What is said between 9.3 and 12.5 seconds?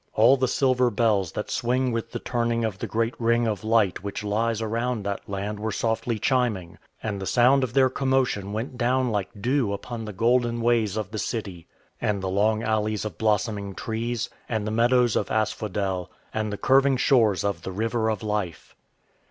dew upon the golden ways of the city, and the